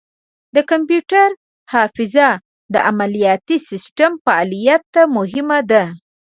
[0.55, 1.29] د کمپیوټر
[1.73, 2.29] حافظه
[2.73, 5.83] د عملیاتي سیسټم فعالیت ته مهمه ده.